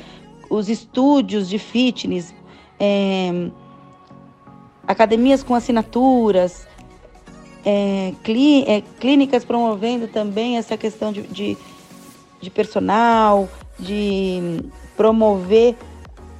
os 0.51 0.69
estúdios 0.69 1.49
de 1.49 1.59
fitness, 1.59 2.35
é, 2.79 3.49
academias 4.87 5.43
com 5.43 5.55
assinaturas, 5.55 6.67
é, 7.67 8.15
clí, 8.23 8.63
é, 8.69 8.81
clínicas 9.01 9.45
promovendo 9.45 10.07
também 10.07 10.57
essa 10.57 10.77
questão 10.77 11.13
de, 11.13 11.23
de, 11.23 11.59
de 12.41 12.49
personal, 12.49 13.49
de 13.77 14.61
promover 14.97 15.75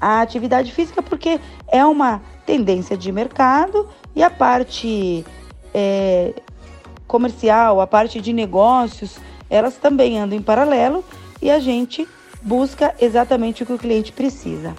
a 0.01 0.21
atividade 0.21 0.71
física, 0.71 1.03
porque 1.03 1.41
é 1.67 1.85
uma 1.85 2.23
tendência 2.47 2.97
de 2.97 3.11
mercado 3.11 3.89
e 4.15 4.23
a 4.23 4.31
parte 4.31 5.25
é, 5.75 6.33
comercial, 7.09 7.81
a 7.81 7.89
parte 7.89 8.21
de 8.21 8.33
negócios, 8.33 9.19
elas 9.51 9.77
também 9.77 10.21
andam 10.21 10.39
em 10.39 10.43
paralelo 10.43 11.05
e 11.43 11.51
a 11.51 11.59
gente 11.59 12.07
busca 12.41 12.95
exatamente 13.01 13.65
o 13.65 13.67
que 13.67 13.73
o 13.73 13.79
cliente 13.79 14.13
precisa. 14.13 14.77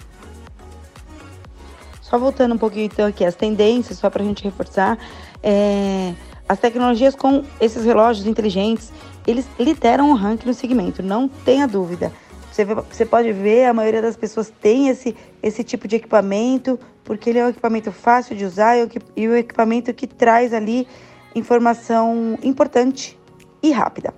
Só 2.01 2.17
voltando 2.17 2.55
um 2.55 2.57
pouquinho 2.57 2.85
então 2.85 3.05
aqui 3.05 3.25
as 3.25 3.35
tendências, 3.35 3.97
só 3.99 4.09
para 4.09 4.23
a 4.23 4.25
gente 4.25 4.45
reforçar, 4.45 4.97
é, 5.43 6.13
as 6.47 6.59
tecnologias 6.59 7.15
com 7.15 7.43
esses 7.59 7.83
relógios 7.83 8.25
inteligentes, 8.25 8.91
eles 9.25 9.45
lideram 9.59 10.11
o 10.11 10.15
ranking 10.15 10.47
no 10.47 10.53
segmento, 10.53 11.03
não 11.03 11.27
tenha 11.27 11.67
dúvida. 11.67 12.11
Você, 12.51 12.65
você 12.65 13.05
pode 13.05 13.31
ver, 13.33 13.65
a 13.65 13.73
maioria 13.73 14.01
das 14.01 14.15
pessoas 14.15 14.51
tem 14.61 14.87
esse, 14.87 15.15
esse 15.43 15.63
tipo 15.63 15.87
de 15.87 15.97
equipamento, 15.97 16.79
porque 17.03 17.29
ele 17.29 17.39
é 17.39 17.45
um 17.45 17.49
equipamento 17.49 17.91
fácil 17.91 18.35
de 18.35 18.45
usar 18.45 18.77
e 19.15 19.27
o 19.27 19.35
equipamento 19.35 19.93
que 19.93 20.07
traz 20.07 20.53
ali 20.53 20.87
informação 21.35 22.37
importante 22.41 23.19
e 23.61 23.71
rápida. 23.71 24.13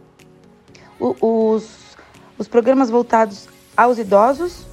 O, 1.00 1.15
os 1.55 1.89
os 2.39 2.48
programas 2.48 2.89
voltados 2.89 3.50
aos 3.75 4.00
idosos, 4.00 4.65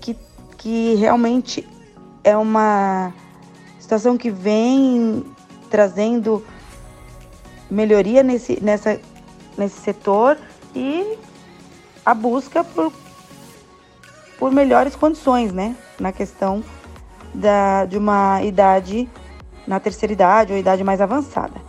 que, 0.00 0.16
que 0.56 0.94
realmente 0.94 1.68
é 2.24 2.34
uma 2.34 3.12
situação 3.78 4.16
que 4.16 4.30
vem 4.30 5.22
trazendo 5.68 6.42
melhoria 7.72 8.22
nesse, 8.22 8.62
nessa, 8.62 9.00
nesse 9.56 9.80
setor 9.80 10.36
e 10.74 11.18
a 12.04 12.14
busca 12.14 12.62
por, 12.62 12.92
por 14.38 14.52
melhores 14.52 14.94
condições, 14.94 15.52
né? 15.52 15.74
Na 15.98 16.12
questão 16.12 16.62
da, 17.34 17.84
de 17.84 17.96
uma 17.96 18.42
idade, 18.42 19.08
na 19.66 19.80
terceira 19.80 20.12
idade 20.12 20.52
ou 20.52 20.58
idade 20.58 20.84
mais 20.84 21.00
avançada. 21.00 21.60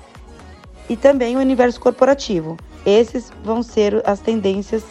E 0.89 0.97
também 0.97 1.37
o 1.37 1.39
universo 1.39 1.79
corporativo. 1.79 2.57
Esses 2.85 3.31
vão 3.43 3.63
ser 3.63 4.01
as 4.05 4.19
tendências 4.19 4.83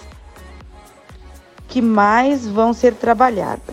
que 1.68 1.82
mais 1.82 2.46
vão 2.46 2.72
ser 2.72 2.94
trabalhadas. 2.94 3.71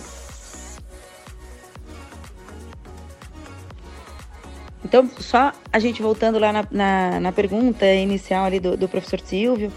Então, 4.89 5.07
só 5.19 5.51
a 5.71 5.77
gente 5.77 6.01
voltando 6.01 6.39
lá 6.39 6.51
na, 6.51 6.67
na, 6.71 7.19
na 7.19 7.31
pergunta 7.31 7.85
inicial 7.85 8.45
ali 8.45 8.59
do, 8.59 8.75
do 8.75 8.89
professor 8.89 9.19
Silvio, 9.19 9.71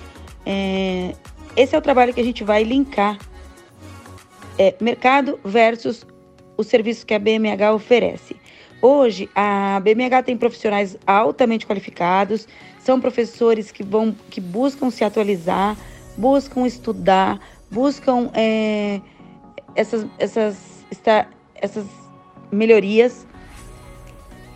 é, 0.47 1.15
esse 1.55 1.77
é 1.77 1.79
o 1.79 1.83
trabalho 1.83 2.15
que 2.15 2.21
a 2.21 2.25
gente 2.25 2.43
vai 2.43 2.65
linkar 2.65 3.19
é, 4.59 4.75
mercado 4.81 5.39
versus 5.45 6.07
os 6.57 6.67
serviços 6.67 7.05
que 7.05 7.13
a 7.13 7.19
BMH 7.19 7.75
oferece. 7.75 8.37
Hoje, 8.81 9.29
a 9.35 9.79
BMH 9.81 10.23
tem 10.23 10.35
profissionais 10.35 10.97
altamente 11.07 11.67
qualificados, 11.67 12.49
são 12.81 12.99
professores 12.99 13.71
que 13.71 13.83
vão, 13.83 14.17
que 14.31 14.41
buscam 14.41 14.89
se 14.89 15.05
atualizar, 15.05 15.77
buscam 16.17 16.67
estudar, 16.67 17.39
buscam 17.71 18.31
é, 18.33 18.99
essas, 19.77 20.07
essas, 20.19 20.57
essas 21.61 21.85
melhorias 22.51 23.27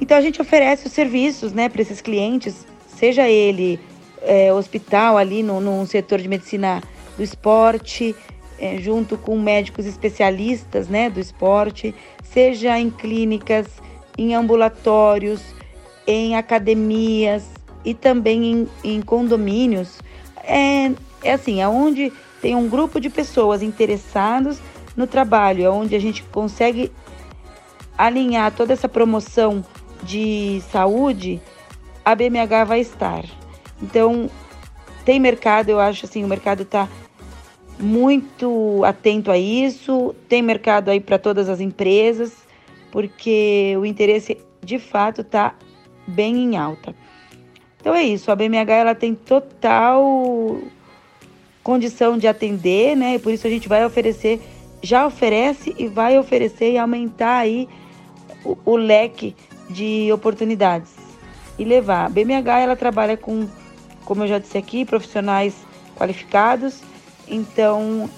Então 0.00 0.16
a 0.16 0.20
gente 0.20 0.40
oferece 0.40 0.86
os 0.86 0.92
serviços 0.92 1.52
né, 1.52 1.68
para 1.68 1.82
esses 1.82 2.00
clientes, 2.00 2.66
seja 2.86 3.28
ele 3.28 3.80
é, 4.22 4.52
hospital 4.52 5.16
ali 5.16 5.42
no, 5.42 5.60
no 5.60 5.86
setor 5.86 6.20
de 6.20 6.28
medicina 6.28 6.82
do 7.16 7.22
esporte, 7.22 8.14
é, 8.58 8.78
junto 8.78 9.16
com 9.16 9.38
médicos 9.38 9.86
especialistas 9.86 10.88
né, 10.88 11.08
do 11.08 11.20
esporte, 11.20 11.94
seja 12.22 12.78
em 12.78 12.90
clínicas, 12.90 13.66
em 14.18 14.34
ambulatórios, 14.34 15.42
em 16.06 16.36
academias 16.36 17.44
e 17.84 17.94
também 17.94 18.52
em, 18.52 18.68
em 18.84 19.00
condomínios. 19.02 20.00
É, 20.42 20.90
é 21.22 21.32
assim, 21.32 21.62
aonde 21.62 22.12
tem 22.40 22.54
um 22.54 22.68
grupo 22.68 23.00
de 23.00 23.10
pessoas 23.10 23.62
interessados 23.62 24.58
no 24.96 25.06
trabalho, 25.06 25.72
onde 25.72 25.94
a 25.94 26.00
gente 26.00 26.22
consegue 26.24 26.92
alinhar 27.96 28.52
toda 28.52 28.72
essa 28.72 28.88
promoção 28.88 29.64
de 30.06 30.62
saúde, 30.70 31.40
a 32.04 32.14
BMH 32.14 32.64
vai 32.64 32.80
estar. 32.80 33.24
Então, 33.82 34.30
tem 35.04 35.20
mercado, 35.20 35.68
eu 35.68 35.80
acho 35.80 36.06
assim, 36.06 36.24
o 36.24 36.28
mercado 36.28 36.62
está 36.62 36.88
muito 37.78 38.82
atento 38.84 39.30
a 39.30 39.38
isso, 39.38 40.14
tem 40.28 40.42
mercado 40.42 40.90
aí 40.90 41.00
para 41.00 41.18
todas 41.18 41.48
as 41.48 41.60
empresas, 41.60 42.32
porque 42.90 43.74
o 43.78 43.84
interesse 43.84 44.38
de 44.62 44.78
fato 44.78 45.20
está 45.20 45.54
bem 46.06 46.36
em 46.36 46.56
alta. 46.56 46.94
Então 47.80 47.94
é 47.94 48.02
isso, 48.02 48.30
a 48.30 48.36
BMH 48.36 48.72
ela 48.72 48.94
tem 48.94 49.14
total 49.14 50.58
condição 51.62 52.16
de 52.16 52.26
atender, 52.26 52.96
né? 52.96 53.14
E 53.14 53.18
por 53.18 53.32
isso 53.32 53.46
a 53.46 53.50
gente 53.50 53.68
vai 53.68 53.84
oferecer, 53.84 54.40
já 54.82 55.06
oferece 55.06 55.74
e 55.78 55.86
vai 55.86 56.18
oferecer 56.18 56.72
e 56.72 56.78
aumentar 56.78 57.38
aí 57.38 57.68
o, 58.44 58.56
o 58.64 58.76
leque 58.76 59.36
de 59.68 60.10
oportunidades 60.12 60.94
e 61.58 61.64
levar. 61.64 62.06
A 62.06 62.08
BMH 62.08 62.60
ela 62.60 62.76
trabalha 62.76 63.16
com, 63.16 63.48
como 64.04 64.24
eu 64.24 64.28
já 64.28 64.38
disse 64.38 64.58
aqui, 64.58 64.84
profissionais 64.84 65.54
qualificados. 65.96 66.82
Então, 67.26 68.08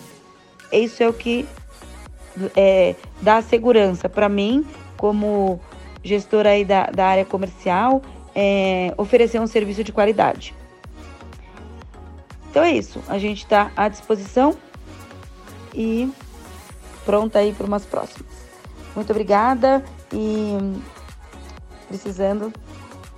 isso 0.73 1.03
é 1.03 1.09
o 1.09 1.13
que 1.13 1.47
é, 2.57 2.95
dá 3.23 3.41
segurança 3.43 4.09
para 4.09 4.29
mim, 4.29 4.67
como 4.97 5.61
gestora 6.03 6.51
aí 6.51 6.65
da, 6.65 6.87
da 6.87 7.07
área 7.07 7.25
comercial, 7.25 8.03
é, 8.35 8.93
oferecer 8.97 9.41
um 9.41 9.47
serviço 9.47 9.83
de 9.83 9.93
qualidade. 9.93 10.55
Então 12.51 12.63
é 12.63 12.73
isso, 12.73 13.03
a 13.09 13.19
gente 13.19 13.39
está 13.39 13.71
à 13.77 13.89
disposição 13.89 14.57
e 15.75 16.11
pronta 17.05 17.39
aí 17.39 17.53
para 17.53 17.67
umas 17.67 17.85
próximas. 17.85 18.27
Muito 18.95 19.11
obrigada 19.11 19.85
e 20.13 20.57
precisando, 21.89 22.53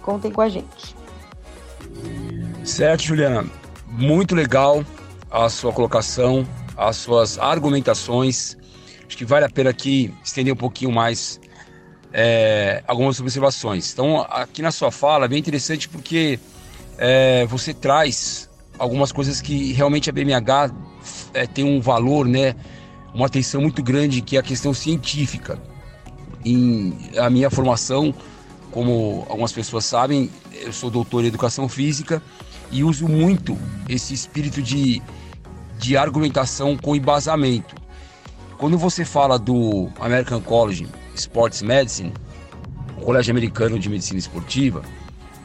contem 0.02 0.30
com 0.30 0.40
a 0.40 0.48
gente. 0.48 0.94
Certo, 2.64 3.02
Juliana. 3.02 3.44
Muito 3.86 4.34
legal 4.34 4.84
a 5.30 5.48
sua 5.48 5.72
colocação, 5.72 6.46
as 6.76 6.96
suas 6.96 7.38
argumentações. 7.38 8.56
Acho 9.06 9.16
que 9.16 9.24
vale 9.24 9.44
a 9.44 9.50
pena 9.50 9.70
aqui 9.70 10.14
estender 10.24 10.52
um 10.52 10.56
pouquinho 10.56 10.92
mais 10.92 11.40
é, 12.12 12.82
algumas 12.86 13.20
observações. 13.20 13.92
Então, 13.92 14.20
aqui 14.28 14.62
na 14.62 14.70
sua 14.70 14.90
fala 14.90 15.24
é 15.24 15.28
bem 15.28 15.38
interessante 15.38 15.88
porque 15.88 16.38
é, 16.98 17.46
você 17.46 17.72
traz 17.72 18.48
algumas 18.78 19.12
coisas 19.12 19.40
que 19.40 19.72
realmente 19.72 20.08
a 20.08 20.12
BMH 20.12 20.72
é, 21.34 21.46
tem 21.46 21.64
um 21.64 21.80
valor, 21.80 22.26
né, 22.26 22.54
uma 23.14 23.26
atenção 23.26 23.60
muito 23.60 23.82
grande, 23.82 24.20
que 24.20 24.36
é 24.36 24.40
a 24.40 24.42
questão 24.42 24.72
científica. 24.72 25.60
Em 26.44 26.96
a 27.18 27.28
minha 27.28 27.50
formação, 27.50 28.14
como 28.70 29.26
algumas 29.28 29.52
pessoas 29.52 29.84
sabem, 29.84 30.30
eu 30.52 30.72
sou 30.72 30.90
doutor 30.90 31.24
em 31.24 31.28
educação 31.28 31.68
física 31.68 32.22
e 32.70 32.84
uso 32.84 33.08
muito 33.08 33.58
esse 33.88 34.14
espírito 34.14 34.62
de, 34.62 35.02
de 35.78 35.96
argumentação 35.96 36.76
com 36.76 36.94
embasamento. 36.94 37.74
Quando 38.56 38.78
você 38.78 39.04
fala 39.04 39.38
do 39.38 39.88
American 39.98 40.40
College 40.40 40.86
Sports 41.14 41.62
Medicine, 41.62 42.12
o 42.96 43.00
Colégio 43.00 43.32
Americano 43.32 43.78
de 43.78 43.88
Medicina 43.88 44.18
Esportiva, 44.18 44.82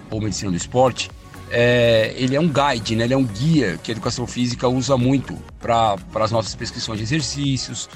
ou 0.09 0.21
Medicina 0.21 0.51
do 0.51 0.57
Esporte, 0.57 1.09
é, 1.49 2.13
ele 2.17 2.35
é 2.35 2.39
um 2.39 2.51
guide, 2.51 2.95
né? 2.95 3.05
ele 3.05 3.13
é 3.13 3.17
um 3.17 3.25
guia 3.25 3.79
que 3.81 3.91
a 3.91 3.93
educação 3.93 4.27
física 4.27 4.67
usa 4.67 4.97
muito 4.97 5.37
para 5.59 5.97
as 6.15 6.31
nossas 6.31 6.55
prescrições 6.55 6.97
de 6.97 7.03
exercícios, 7.03 7.89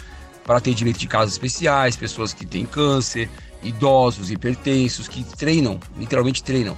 para 0.46 0.58
atendimento 0.58 0.98
de 0.98 1.08
casos 1.08 1.34
especiais, 1.34 1.96
pessoas 1.96 2.34
que 2.34 2.46
têm 2.46 2.66
câncer, 2.66 3.30
idosos, 3.64 4.32
hipertensos, 4.32 5.08
que 5.08 5.24
treinam, 5.24 5.80
literalmente 5.98 6.44
treinam. 6.44 6.78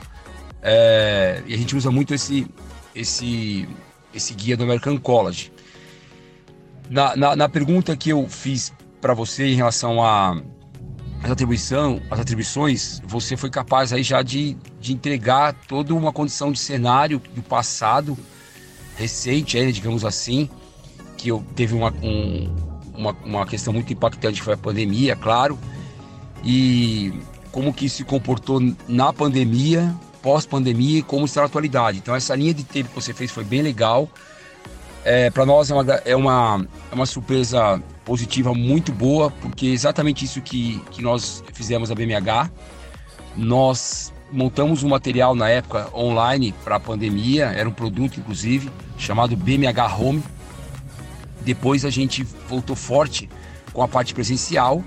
É, 0.62 1.41
e 1.46 1.54
a 1.54 1.58
gente 1.58 1.76
usa 1.76 1.89
muito 1.91 2.13
esse, 2.13 2.48
esse, 2.96 3.67
esse 4.13 4.34
guia 4.34 4.56
do 4.56 4.63
American 4.63 4.98
College. 4.98 5.52
Na, 6.89 7.15
na, 7.15 7.36
na 7.36 7.50
pergunta 7.50 7.96
que 7.96 8.10
eu 8.10 8.28
fiz 8.28 8.74
para 9.00 9.13
você 9.13 9.48
em 9.48 9.56
relação 9.56 10.04
a 10.04 10.41
as, 11.24 11.32
atribuição, 11.32 12.02
as 12.10 12.20
atribuições, 12.20 13.02
você 13.06 13.38
foi 13.38 13.50
capaz 13.50 13.94
aí 13.94 14.04
já 14.04 14.22
de, 14.22 14.58
de 14.80 14.94
entregar 14.94 15.54
toda 15.67 15.94
uma 15.94 16.12
condição 16.12 16.52
de 16.52 16.60
cenário 16.60 17.22
do 17.34 17.41
passado 17.41 18.17
recente, 18.98 19.58
aí, 19.58 19.72
digamos 19.72 20.04
assim, 20.04 20.50
que 21.17 21.30
eu 21.30 21.44
teve 21.56 21.74
uma, 21.74 21.94
um, 22.04 22.54
uma, 22.94 23.12
uma 23.24 23.46
questão 23.46 23.72
muito 23.72 23.91
impactante 23.94 24.39
que 24.39 24.46
foi 24.46 24.54
a 24.54 24.58
pandemia, 24.58 25.15
claro, 25.15 25.58
e 26.44 27.14
como 27.52 27.74
que 27.74 27.90
se 27.90 28.04
comportou 28.04 28.62
na 28.88 29.12
pandemia, 29.12 29.94
pós-pandemia 30.22 31.00
e 31.00 31.04
como 31.04 31.26
está 31.26 31.42
na 31.42 31.48
atualidade. 31.48 31.98
Então 31.98 32.16
essa 32.16 32.36
linha 32.36 32.54
de 32.54 32.64
tempo 32.64 32.90
que 32.90 32.96
você 32.96 33.14
fez 33.14 33.32
foi 33.32 33.44
bem 33.44 33.62
legal. 33.62 34.10
É, 35.04 35.30
Para 35.30 35.46
nós 35.46 35.70
é 35.72 35.74
uma, 35.74 35.94
é, 36.06 36.16
uma, 36.16 36.68
é 36.92 36.96
uma 36.96 37.06
surpresa 37.06 37.82
positiva 38.06 38.54
muito 38.54 38.92
boa, 38.92 39.32
porque 39.42 39.68
é 39.68 39.70
exatamente 39.70 40.26
isso 40.26 40.42
que, 40.42 40.80
que 40.92 41.02
nós 41.02 41.44
fizemos 41.54 41.92
a 41.92 41.96
BMH. 41.96 42.50
Nós 43.36 44.14
montamos 44.32 44.84
um 44.84 44.90
material 44.90 45.36
na 45.36 45.50
época 45.50 45.90
online 45.94 46.54
para 46.64 46.78
a 46.78 46.80
pandemia, 46.80 47.48
era 47.48 47.68
um 47.68 47.74
produto 47.74 48.20
inclusive 48.20 48.70
chamado 48.98 49.36
BMH 49.36 49.96
Home. 50.00 50.24
Depois 51.42 51.84
a 51.84 51.90
gente 51.90 52.24
voltou 52.48 52.76
forte 52.76 53.30
com 53.74 53.82
a 53.82 53.88
parte 53.88 54.14
presencial 54.14 54.84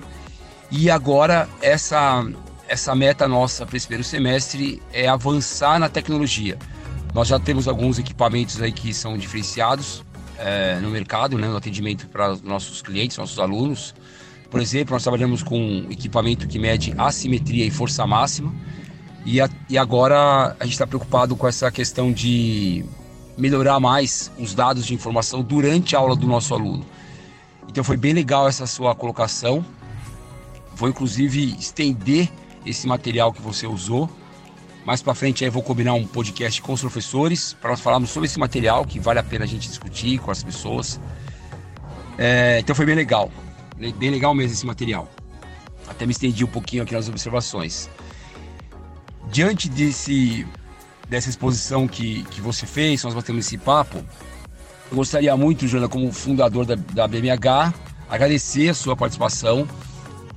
e 0.76 0.90
agora 0.90 1.48
essa 1.62 2.26
essa 2.66 2.94
meta 2.94 3.28
nossa 3.28 3.64
para 3.64 3.76
esse 3.76 3.86
primeiro 3.86 4.02
semestre 4.02 4.82
é 4.92 5.06
avançar 5.06 5.78
na 5.78 5.88
tecnologia. 5.88 6.58
Nós 7.12 7.28
já 7.28 7.38
temos 7.38 7.68
alguns 7.68 7.98
equipamentos 7.98 8.60
aí 8.60 8.72
que 8.72 8.92
são 8.92 9.16
diferenciados 9.16 10.02
é, 10.38 10.80
no 10.80 10.90
mercado, 10.90 11.38
né, 11.38 11.46
no 11.46 11.56
atendimento 11.56 12.08
para 12.08 12.36
nossos 12.42 12.82
clientes, 12.82 13.18
nossos 13.18 13.38
alunos. 13.38 13.94
Por 14.50 14.60
exemplo, 14.60 14.94
nós 14.94 15.02
trabalhamos 15.02 15.42
com 15.42 15.86
equipamento 15.90 16.48
que 16.48 16.58
mede 16.58 16.92
assimetria 16.98 17.64
e 17.64 17.70
força 17.70 18.04
máxima. 18.06 18.52
E, 19.24 19.40
a, 19.40 19.48
e 19.68 19.78
agora 19.78 20.56
a 20.58 20.64
gente 20.64 20.72
está 20.72 20.86
preocupado 20.86 21.36
com 21.36 21.46
essa 21.46 21.70
questão 21.70 22.10
de 22.10 22.84
melhorar 23.38 23.78
mais 23.78 24.32
os 24.38 24.54
dados 24.54 24.86
de 24.86 24.94
informação 24.94 25.40
durante 25.42 25.94
a 25.94 25.98
aula 26.00 26.16
do 26.16 26.26
nosso 26.26 26.52
aluno. 26.52 26.84
Então 27.68 27.84
foi 27.84 27.96
bem 27.96 28.12
legal 28.12 28.48
essa 28.48 28.66
sua 28.66 28.94
colocação. 28.94 29.64
Vou 30.74 30.88
inclusive 30.88 31.56
estender 31.58 32.28
esse 32.66 32.86
material 32.86 33.32
que 33.32 33.40
você 33.40 33.66
usou. 33.66 34.08
Mais 34.84 35.00
para 35.00 35.14
frente 35.14 35.44
aí 35.44 35.50
vou 35.50 35.62
combinar 35.62 35.94
um 35.94 36.06
podcast 36.06 36.60
com 36.60 36.72
os 36.72 36.80
professores 36.80 37.54
para 37.54 37.70
nós 37.70 37.80
falarmos 37.80 38.10
sobre 38.10 38.26
esse 38.26 38.38
material 38.38 38.84
que 38.84 39.00
vale 39.00 39.18
a 39.18 39.22
pena 39.22 39.44
a 39.44 39.48
gente 39.48 39.68
discutir 39.68 40.18
com 40.18 40.30
as 40.30 40.42
pessoas. 40.42 41.00
É, 42.18 42.58
então 42.60 42.76
foi 42.76 42.84
bem 42.84 42.94
legal, 42.94 43.30
bem 43.96 44.10
legal 44.10 44.34
mesmo 44.34 44.52
esse 44.52 44.66
material. 44.66 45.08
Até 45.88 46.06
me 46.06 46.12
estendi 46.12 46.44
um 46.44 46.48
pouquinho 46.48 46.82
aqui 46.82 46.94
nas 46.94 47.08
observações. 47.08 47.88
Diante 49.30 49.68
desse 49.68 50.46
dessa 51.08 51.28
exposição 51.28 51.86
que, 51.86 52.24
que 52.24 52.40
você 52.40 52.66
fez, 52.66 53.02
nós 53.04 53.14
batemos 53.14 53.46
esse 53.46 53.58
papo, 53.58 53.98
eu 54.90 54.96
gostaria 54.96 55.36
muito, 55.36 55.66
Jana, 55.68 55.88
como 55.88 56.10
fundador 56.12 56.64
da, 56.64 56.74
da 56.74 57.06
BMH, 57.06 57.74
agradecer 58.08 58.70
a 58.70 58.74
sua 58.74 58.96
participação 58.96 59.68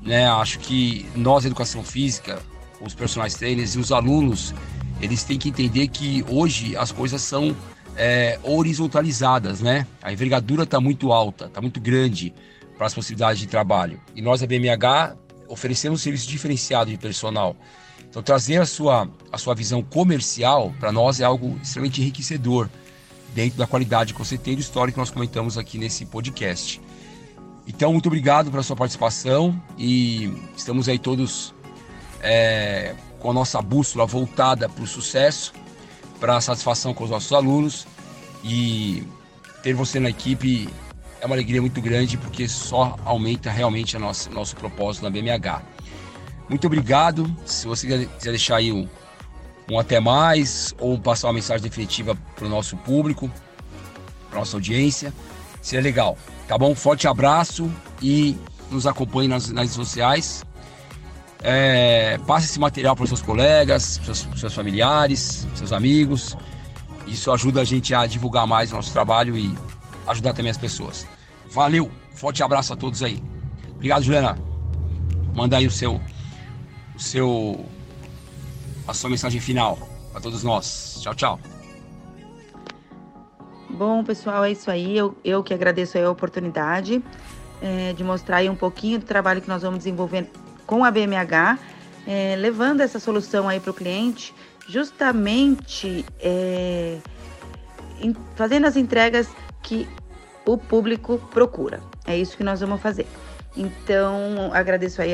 né? 0.07 0.27
Acho 0.29 0.57
que 0.59 1.05
nós, 1.15 1.45
educação 1.45 1.83
física, 1.83 2.41
os 2.79 2.95
personagens 2.95 3.37
trainers 3.37 3.75
e 3.75 3.79
os 3.79 3.91
alunos, 3.91 4.55
eles 5.01 5.23
têm 5.23 5.37
que 5.37 5.49
entender 5.49 5.89
que 5.89 6.23
hoje 6.29 6.75
as 6.77 6.91
coisas 6.91 7.21
são 7.21 7.55
é, 7.95 8.39
horizontalizadas, 8.41 9.59
né? 9.59 9.85
A 10.01 10.11
envergadura 10.11 10.63
está 10.63 10.79
muito 10.79 11.11
alta, 11.11 11.45
está 11.45 11.59
muito 11.59 11.81
grande 11.81 12.33
para 12.77 12.87
as 12.87 12.93
possibilidades 12.93 13.39
de 13.39 13.47
trabalho. 13.47 13.99
E 14.15 14.21
nós, 14.21 14.41
a 14.41 14.47
BMH, 14.47 15.17
oferecemos 15.49 15.99
um 15.99 16.03
serviço 16.03 16.27
diferenciado 16.27 16.89
de 16.89 16.97
personal. 16.97 17.55
Então, 18.09 18.23
trazer 18.23 18.61
a 18.61 18.65
sua, 18.65 19.09
a 19.31 19.37
sua 19.37 19.53
visão 19.53 19.83
comercial 19.83 20.73
para 20.79 20.91
nós 20.91 21.19
é 21.19 21.25
algo 21.25 21.59
extremamente 21.61 22.01
enriquecedor 22.01 22.69
dentro 23.35 23.57
da 23.57 23.67
qualidade 23.67 24.13
que 24.13 24.19
você 24.19 24.37
tem 24.37 24.55
do 24.55 24.61
histórico 24.61 24.95
que 24.95 24.99
nós 24.99 25.11
comentamos 25.11 25.57
aqui 25.57 25.77
nesse 25.77 26.05
podcast. 26.05 26.79
Então, 27.67 27.91
muito 27.91 28.07
obrigado 28.07 28.49
pela 28.49 28.63
sua 28.63 28.75
participação 28.75 29.61
e 29.77 30.31
estamos 30.55 30.87
aí 30.87 30.97
todos 30.97 31.53
é, 32.21 32.95
com 33.19 33.29
a 33.29 33.33
nossa 33.33 33.61
bússola 33.61 34.05
voltada 34.05 34.69
para 34.69 34.83
o 34.83 34.87
sucesso, 34.87 35.53
para 36.19 36.37
a 36.37 36.41
satisfação 36.41 36.93
com 36.93 37.03
os 37.03 37.09
nossos 37.09 37.31
alunos 37.33 37.85
e 38.43 39.03
ter 39.61 39.73
você 39.73 39.99
na 39.99 40.09
equipe 40.09 40.69
é 41.19 41.25
uma 41.25 41.35
alegria 41.35 41.59
muito 41.59 41.81
grande 41.81 42.17
porque 42.17 42.47
só 42.47 42.97
aumenta 43.03 43.51
realmente 43.51 43.97
nossa, 43.97 44.29
nosso 44.29 44.55
propósito 44.55 45.03
na 45.03 45.09
BMH. 45.09 45.61
Muito 46.47 46.65
obrigado. 46.67 47.29
Se 47.45 47.67
você 47.67 47.85
quiser 47.87 48.31
deixar 48.31 48.57
aí 48.57 48.71
um, 48.71 48.87
um 49.69 49.77
até 49.77 49.99
mais 49.99 50.73
ou 50.79 50.97
passar 50.97 51.27
uma 51.27 51.33
mensagem 51.33 51.63
definitiva 51.63 52.15
para 52.35 52.45
o 52.45 52.49
nosso 52.49 52.77
público, 52.77 53.29
para 54.29 54.39
nossa 54.39 54.55
audiência, 54.55 55.13
seria 55.67 55.83
legal. 55.83 56.17
Tá 56.47 56.57
bom? 56.57 56.73
Forte 56.73 57.07
abraço 57.07 57.69
e 58.01 58.37
nos 58.71 58.87
acompanhe 58.87 59.27
nas, 59.27 59.49
nas 59.49 59.63
redes 59.63 59.75
sociais. 59.75 60.45
É, 61.43 62.17
passe 62.25 62.45
esse 62.47 62.59
material 62.59 62.95
para 62.95 63.03
os 63.03 63.09
seus 63.09 63.21
colegas, 63.21 63.99
seus, 64.03 64.27
seus 64.35 64.53
familiares, 64.53 65.45
seus 65.55 65.73
amigos. 65.73 66.37
Isso 67.05 67.31
ajuda 67.31 67.61
a 67.61 67.63
gente 67.65 67.93
a 67.93 68.05
divulgar 68.05 68.47
mais 68.47 68.71
o 68.71 68.75
nosso 68.75 68.91
trabalho 68.91 69.37
e 69.37 69.53
ajudar 70.07 70.33
também 70.33 70.51
as 70.51 70.57
pessoas. 70.57 71.05
Valeu, 71.51 71.91
forte 72.15 72.41
abraço 72.41 72.73
a 72.73 72.75
todos 72.75 73.03
aí. 73.03 73.21
Obrigado, 73.75 74.03
Juliana. 74.03 74.37
Manda 75.35 75.57
aí 75.57 75.67
o 75.67 75.71
seu, 75.71 76.01
o 76.95 76.99
seu, 76.99 77.65
a 78.87 78.93
sua 78.93 79.09
mensagem 79.09 79.39
final 79.39 79.77
para 80.11 80.21
todos 80.21 80.43
nós. 80.43 80.99
Tchau, 81.01 81.13
tchau. 81.13 81.56
Bom, 83.69 84.03
pessoal, 84.03 84.43
é 84.45 84.51
isso 84.51 84.71
aí. 84.71 84.97
Eu, 84.97 85.15
eu 85.23 85.43
que 85.43 85.53
agradeço 85.53 85.97
a 85.97 86.09
oportunidade 86.09 87.03
é, 87.61 87.93
de 87.93 88.03
mostrar 88.03 88.37
aí 88.37 88.49
um 88.49 88.55
pouquinho 88.55 88.99
do 88.99 89.05
trabalho 89.05 89.41
que 89.41 89.47
nós 89.49 89.61
vamos 89.61 89.79
desenvolver 89.79 90.29
com 90.65 90.85
a 90.85 90.91
BMH, 90.91 91.59
é, 92.07 92.35
levando 92.37 92.81
essa 92.81 92.99
solução 92.99 93.47
aí 93.47 93.59
para 93.59 93.71
o 93.71 93.73
cliente, 93.73 94.33
justamente 94.67 96.05
é, 96.19 96.97
em, 98.01 98.15
fazendo 98.35 98.65
as 98.65 98.77
entregas 98.77 99.29
que 99.61 99.87
o 100.45 100.57
público 100.57 101.19
procura. 101.31 101.81
É 102.05 102.17
isso 102.17 102.37
que 102.37 102.43
nós 102.43 102.61
vamos 102.61 102.81
fazer. 102.81 103.05
Então, 103.55 104.49
agradeço 104.53 105.01
aí 105.01 105.11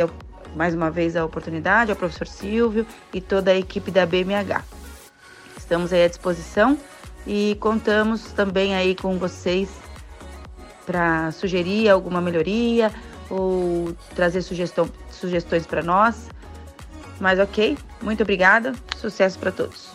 mais 0.56 0.76
uma 0.76 0.92
vez 0.92 1.16
a 1.16 1.26
oportunidade 1.26 1.90
ao 1.90 1.98
professor 1.98 2.28
Silvio 2.28 2.86
e 3.12 3.20
toda 3.20 3.52
a 3.52 3.56
equipe 3.56 3.90
da 3.90 4.06
BMH. 4.06 4.64
Estamos 5.58 5.92
aí 5.92 6.04
à 6.04 6.08
disposição 6.08 6.78
e 7.26 7.58
contamos 7.60 8.32
também 8.34 8.76
aí 8.76 8.96
com 8.96 9.18
vocês 9.18 9.70
para 10.86 11.32
sugerir 11.32 11.90
alguma 11.90 12.22
melhoria 12.22 12.92
ou 13.30 13.96
trazer 14.16 14.42
sugestão, 14.42 14.90
sugestões 15.10 15.66
para 15.66 15.82
nós. 15.82 16.30
Mas 17.20 17.40
ok, 17.40 17.78
muito 18.02 18.22
obrigada, 18.22 18.74
sucesso 18.98 19.40
para 19.40 19.52
todos. 19.52 19.92